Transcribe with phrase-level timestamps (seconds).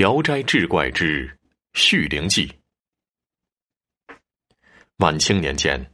[0.00, 1.30] 聊斋志怪之
[1.74, 2.50] 续灵记。
[4.96, 5.92] 晚清年间，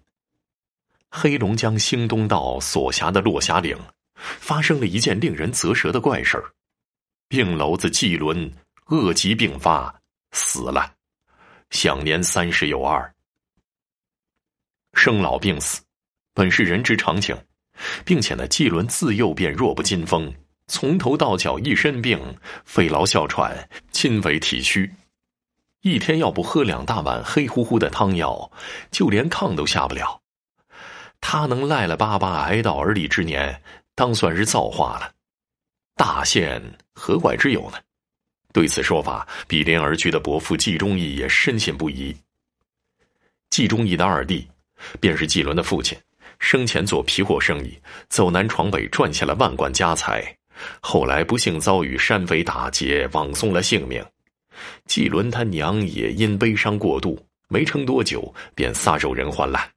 [1.11, 3.77] 黑龙江兴东道所辖的落霞岭，
[4.15, 6.55] 发生了一件令人啧舌的怪事儿：
[7.27, 8.49] 病篓子季伦
[8.85, 9.93] 恶疾病发，
[10.31, 10.95] 死了，
[11.71, 13.13] 享年三十有二。
[14.95, 15.83] 生老病死，
[16.33, 17.37] 本是人之常情，
[18.05, 20.33] 并且呢，季伦自幼便弱不禁风。
[20.67, 24.93] 从头到脚一身病，肺痨哮喘，筋萎体虚，
[25.83, 28.51] 一天要不喝两大碗黑乎乎的汤药，
[28.91, 30.21] 就连炕都下不了。
[31.21, 33.63] 他能赖了巴巴挨到而立之年，
[33.95, 35.13] 当算是造化了。
[35.95, 36.61] 大限
[36.95, 37.79] 何怪之有呢？
[38.53, 42.15] 对此说法，比邻而居的伯父季忠义也深信不疑。
[43.51, 44.47] 季忠义的二弟，
[45.01, 45.97] 便是季伦的父亲，
[46.39, 50.36] 生前做皮货生意，走南闯北，赚下了万贯家财。
[50.81, 54.05] 后来不幸遭遇山匪打劫，枉送了性命。
[54.87, 59.71] 季伦他娘也因悲伤过度，没撑多久便撒手人寰了。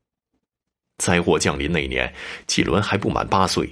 [0.97, 2.13] 灾祸降临那年，
[2.47, 3.69] 季伦还不满八岁。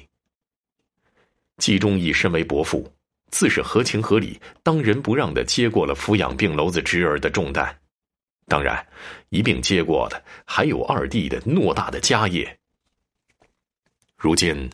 [1.58, 2.92] 季忠义身为伯父，
[3.32, 7.76] 自是合情合理、当仁不让的接过了抚养病篓子侄儿的重担。
[8.48, 8.86] 当然，
[9.30, 12.58] 一并接过的还有二弟的偌大的家业。
[14.18, 14.70] 如今，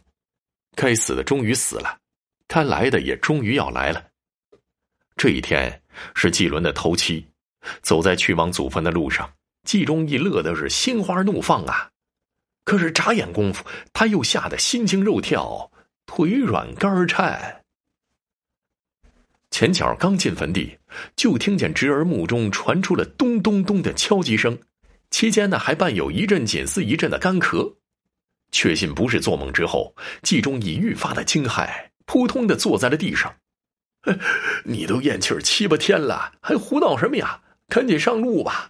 [0.76, 2.00] 该死的终于死了。
[2.54, 4.06] 该来的也终于要来了。
[5.18, 5.82] 这一天
[6.14, 7.26] 是季伦的头七，
[7.82, 9.28] 走在去往祖坟的路上，
[9.64, 11.90] 季忠义乐的是心花怒放啊！
[12.64, 15.72] 可是眨眼功夫，他又吓得心惊肉跳，
[16.06, 17.64] 腿软肝颤。
[19.50, 20.78] 前脚刚进坟地，
[21.16, 24.56] 就听见侄儿墓中传出了咚咚咚的敲击声，
[25.10, 27.74] 期间呢还伴有一阵紧似一阵的干咳。
[28.52, 31.90] 确信不是做梦之后，季忠义愈发的惊骇。
[32.06, 33.36] 扑通的坐在了地上，
[34.66, 37.42] 你都咽气儿七八天了，还胡闹什么呀？
[37.70, 38.70] 赶紧上路吧！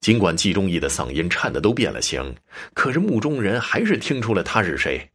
[0.00, 2.36] 尽管季忠义的嗓音颤的都变了形，
[2.72, 5.10] 可是墓中人还是听出了他是谁。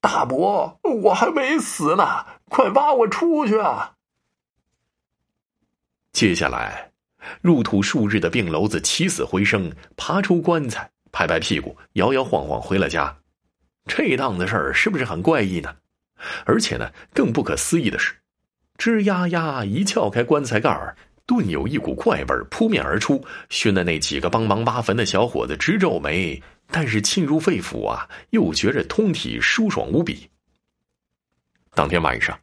[0.00, 3.94] 大伯，我还没死呢，快挖我出去啊！
[6.12, 6.90] 接下来，
[7.40, 13.21] 入土数日的病篓子起死回生，爬出棺材，拍拍屁股，摇摇晃晃回了家。
[13.86, 15.74] 这档子事儿是不是很怪异呢？
[16.44, 18.14] 而且呢，更不可思议的是，
[18.78, 26.40] 吱呀呀一撬开棺材盖儿，顿有一股怪味扑面而出，熏的那几个帮忙挖坟的小伙子直皱眉。
[26.74, 30.30] 但是沁入肺腑啊，又觉着通体舒爽无比。
[31.74, 32.38] 当天晚上，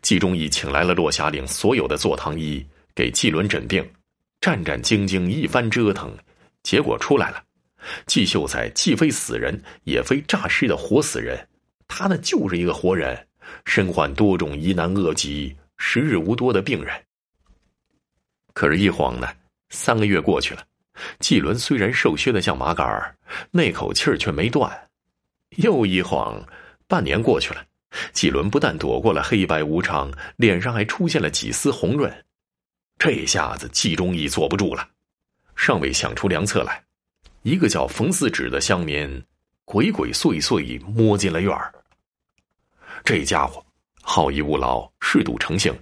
[0.00, 2.64] 季忠义请来了落霞岭所有的坐堂医，
[2.94, 3.86] 给季伦诊病，
[4.40, 6.16] 战战兢兢一番折腾，
[6.62, 7.42] 结果出来了。
[8.06, 11.48] 季秀才既非死人，也非诈尸的活死人，
[11.86, 13.26] 他呢就是一个活人，
[13.64, 16.94] 身患多种疑难恶疾、时日无多的病人。
[18.52, 19.28] 可是，一晃呢，
[19.70, 20.64] 三个月过去了，
[21.20, 23.16] 季伦虽然瘦削的像麻杆儿，
[23.52, 24.68] 那口气儿却没断；
[25.62, 26.44] 又一晃，
[26.88, 27.64] 半年过去了，
[28.12, 32.12] 季伦不但躲过了黑白无常，脸上还出现了几丝红润。
[32.98, 34.88] 这下子，季忠义坐不住了，
[35.54, 36.82] 尚未想出良策来。
[37.42, 39.22] 一个叫冯四指的乡民，
[39.64, 41.72] 鬼鬼祟祟摸进了院儿。
[43.04, 43.64] 这家伙
[44.02, 45.72] 好逸恶劳，嗜赌成性，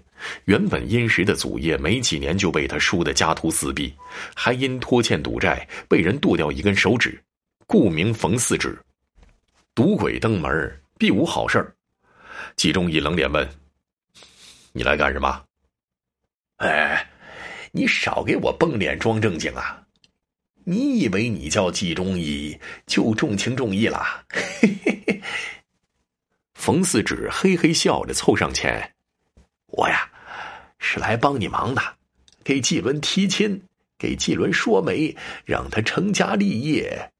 [0.44, 3.94] 原本殷实的祖业没几年就被他输得家徒四壁，
[4.34, 7.20] 还因拖欠赌债被人剁掉一根手指，
[7.66, 8.78] 故名冯四指。
[9.74, 11.74] 赌鬼登门，必无好事儿。
[12.54, 13.48] 季忠义冷脸问
[14.72, 15.42] ：“你来干什么？”
[16.58, 17.10] 哎，
[17.72, 19.82] 你少给我绷脸装正经啊！
[20.68, 24.26] 你以为你叫季忠义就重情重义了？
[26.54, 28.94] 冯四指嘿嘿笑着凑上前
[29.70, 30.10] ：“我呀，
[30.80, 31.80] 是来帮你忙的，
[32.42, 33.62] 给季伦提亲，
[33.96, 37.12] 给季伦说媒，让他成家立业。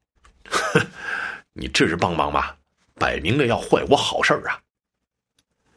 [0.51, 0.85] 哼，
[1.55, 2.57] 你这是帮忙吗？
[2.95, 4.59] 摆明了要坏我好事啊！”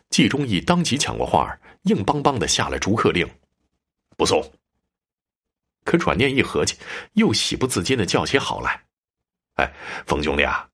[0.10, 3.30] 季忠义当即抢过话，硬邦邦的下了逐客令
[4.18, 4.44] ：“不送。”
[5.84, 6.76] 可转念一合计，
[7.14, 8.82] 又喜不自禁的叫起好来
[9.56, 9.74] ：“哎，
[10.06, 10.68] 冯兄弟啊，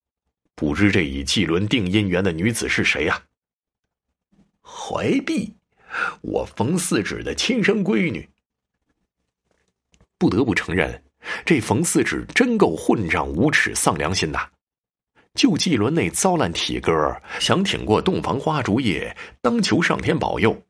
[0.56, 3.22] 不知这与季伦定姻缘的女子是谁呀？”
[4.62, 5.54] 怀璧，
[6.22, 8.28] 我冯四指的亲生闺女。
[10.18, 11.04] 不得不承认，
[11.46, 14.52] 这冯四指真够混账、无耻、丧良心的。
[15.36, 16.92] 就季伦那糟烂体格，
[17.40, 20.65] 想挺过洞房花烛夜，当求上天保佑。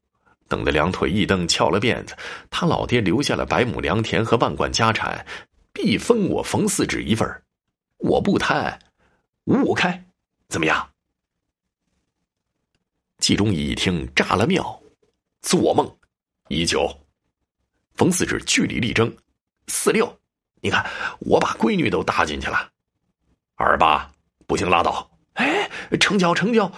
[0.47, 2.15] 等得两腿一蹬，翘了辫子，
[2.49, 5.25] 他老爹留下了百亩良田和万贯家产，
[5.73, 7.43] 必分我冯四指一份
[7.97, 8.79] 我不贪，
[9.45, 10.05] 五五开，
[10.47, 10.89] 怎么样？
[13.17, 14.81] 季忠义一听，炸了庙，
[15.41, 15.97] 做梦！
[16.49, 16.87] 一九，
[17.95, 19.15] 冯四指据理力争。
[19.67, 20.19] 四六，
[20.61, 20.85] 你看
[21.19, 22.69] 我把闺女都搭进去了。
[23.55, 24.11] 二八，
[24.45, 25.09] 不行拉倒。
[25.33, 25.69] 哎，
[25.99, 26.71] 成交成交，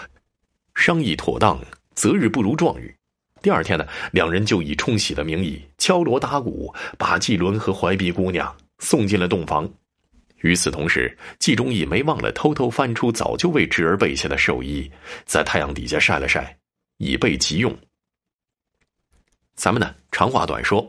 [0.73, 1.59] 商议妥当，
[1.95, 2.96] 择日不如撞日。
[3.47, 9.65] 第二天呢，两人就以冲喜的名义敲锣打鼓，把季伦和怀璧姑娘送进了洞房。
[10.41, 14.91] 与此同时，季中义没忘了偷偷翻出早就为侄儿备下的寿衣，
[15.23, 16.57] 在太阳底下晒了晒，
[16.97, 17.73] 以备急用。
[19.55, 20.85] 咱们呢，长话短说，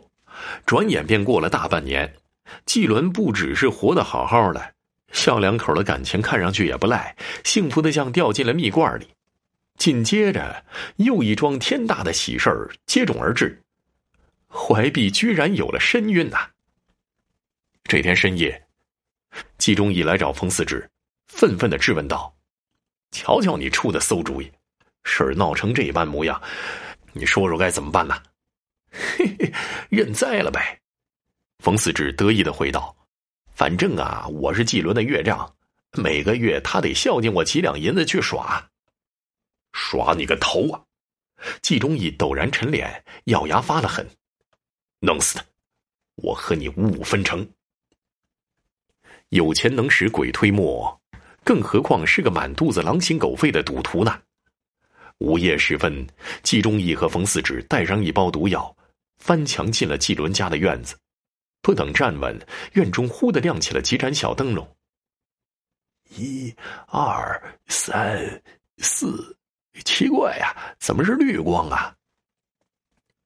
[0.66, 2.12] 转眼便过了大半年。
[2.66, 4.74] 季伦不只是活得好好的，
[5.12, 7.14] 小两口的感情看上去也不赖，
[7.44, 9.06] 幸福的像掉进了蜜罐里。
[9.78, 10.64] 紧接着，
[10.96, 13.62] 又一桩天大的喜事儿接踵而至，
[14.48, 16.50] 怀璧居然有了身孕呐！
[17.84, 18.66] 这天深夜。
[19.56, 20.90] 季中义来找冯四指，
[21.28, 22.34] 愤愤的质问道
[23.12, 24.50] ：“瞧瞧你出的馊主意，
[25.04, 26.42] 事儿闹成这般模样，
[27.12, 28.20] 你说说该怎么办呢
[28.90, 29.52] ？”“嘿嘿，
[29.90, 30.80] 认栽了呗。”
[31.62, 32.96] 冯四指得意的回道
[33.54, 35.54] ：“反正啊，我是季伦的岳丈，
[35.92, 38.68] 每个月他得孝敬我几两银子去耍。
[39.90, 40.82] ”“耍你个头啊！”
[41.62, 44.06] 季中义陡然沉脸，咬牙发了狠
[45.00, 45.44] ：“弄死他！
[46.16, 47.48] 我和你五五分成。”
[49.30, 51.00] 有钱能使鬼推磨，
[51.44, 54.20] 更何况是个满肚子狼心狗肺的赌徒呢？
[55.18, 56.06] 午夜时分，
[56.42, 58.76] 季中义和冯四指带上一包毒药，
[59.18, 60.96] 翻墙进了季伦家的院子。
[61.60, 62.38] 不等站稳，
[62.72, 64.76] 院中忽的亮起了几盏小灯笼。
[66.10, 66.54] 一、
[66.86, 68.42] 二、三、
[68.78, 69.37] 四，
[69.84, 71.94] 奇怪呀，怎么是绿光啊？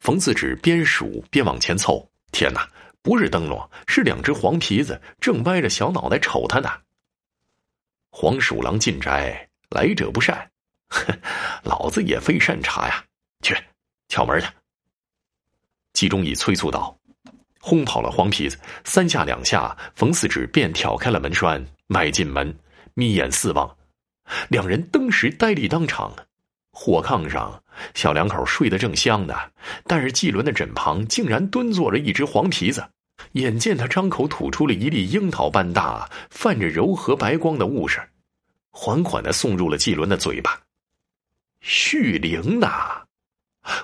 [0.00, 2.68] 冯四指边数边往前凑，天哪！
[3.02, 6.70] 不是灯笼，是两只黄皮子，正歪着小脑袋瞅他呢。
[8.10, 10.50] 黄鼠狼进宅，来者不善，
[10.88, 11.18] 哼，
[11.64, 13.04] 老子也非善茬呀！
[13.42, 13.56] 去
[14.08, 14.46] 敲门去。
[15.92, 16.96] 季中义催促道，
[17.60, 22.56] 轰跑了黄皮子，三下两下，冯四指便挑开了门栓，迈进门，
[22.94, 23.76] 眯眼四望，
[24.48, 26.14] 两人登时呆立当场。
[26.72, 27.62] 火炕上，
[27.94, 29.34] 小两口睡得正香呢，
[29.86, 32.88] 但是季伦的枕旁竟然蹲坐着一只黄皮子。
[33.32, 38.00] 眼见他张口吐出了一粒樱桃般大、泛着柔和白光的物事，
[38.70, 40.60] 缓缓的送入了季伦的嘴巴。
[41.60, 43.04] 续灵呐，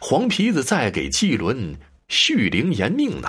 [0.00, 3.29] 黄皮子在给季伦续灵延命呢。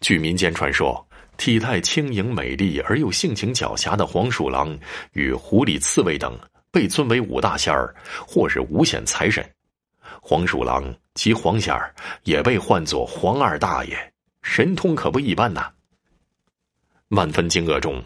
[0.00, 1.08] 据民间传说，
[1.38, 4.78] 体态轻盈美丽而又性情狡黠的黄鼠狼
[5.12, 6.38] 与狐狸、刺猬等。
[6.70, 7.94] 被尊为五大仙儿，
[8.26, 9.44] 或是五显财神。
[10.20, 11.94] 黄鼠狼及黄仙儿
[12.24, 13.96] 也被唤作黄二大爷，
[14.42, 15.70] 神通可不一般呐。
[17.08, 18.02] 万分惊愕中，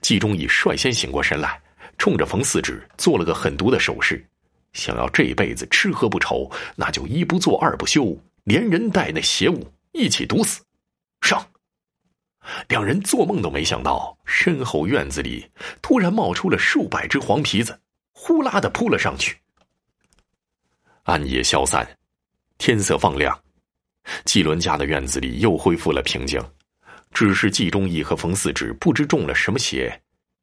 [0.00, 1.60] 季中义率先醒过神来，
[1.98, 4.24] 冲着冯四指做了个狠毒的手势，
[4.72, 10.60] 想要这辈子吃喝不愁，那就一不做二不休，连人带那邪物一起毒死。
[11.20, 11.46] 上！
[12.68, 15.48] 两人做梦都没想到，身后院子里
[15.80, 17.78] 突然冒出了数百只黄皮子。
[18.22, 19.34] 呼啦的扑了上去。
[21.04, 21.88] 暗夜消散，
[22.58, 23.36] 天色放亮，
[24.26, 26.38] 季伦家的院子里又恢复了平静。
[27.12, 29.98] 只是季中义和冯四指不知中了什么邪，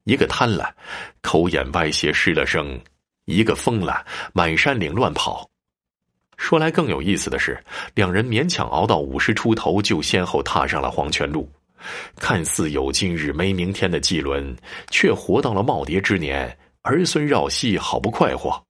[0.06, 0.76] 一个瘫了，
[1.22, 2.66] 口眼歪斜失了声；
[3.26, 4.04] 一个疯了，
[4.34, 5.48] 满山岭乱跑。
[6.36, 7.64] 说来更有意思的是，
[7.94, 11.48] 两人勉强熬到五十出头，就先后踏上了黄泉路。
[12.16, 14.58] 看似有今日没明天的季伦，
[14.90, 16.58] 却活到了耄耋之年。
[16.88, 18.66] 儿孙绕膝，好不快活。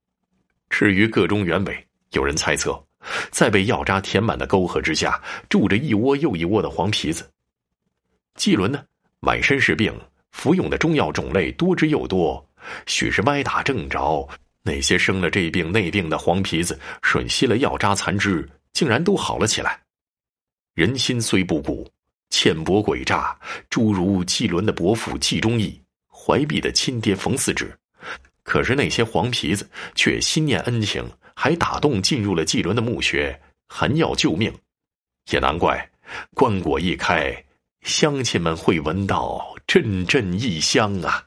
[0.70, 2.84] 至于个中原委，有人猜测，
[3.30, 7.30] 在被药渣填满的沟壑之下，住着一窝又一窝的黄皮子。
[8.36, 8.84] 季伦呢，
[9.20, 9.94] 满身是病，
[10.32, 12.44] 服用的中药种类多之又多，
[12.88, 14.28] 许是歪打正着。
[14.64, 19.80] 那些生了这病那病的黄皮子，吮吸了药渣残汁，竟然都好了起来。
[20.74, 21.88] 人心虽不古，
[22.32, 25.80] 浅薄诡诈，诸如季伦的伯父季忠义，
[26.12, 27.72] 怀璧的亲爹冯四指。
[28.48, 33.38] 可是那些黄皮子却心念恩情，还打动进入了季伦的墓穴，
[33.68, 34.50] 含药救命。
[35.32, 35.90] 也难怪，
[36.34, 37.44] 棺椁一开，
[37.82, 41.27] 乡亲们会闻到阵阵异香啊。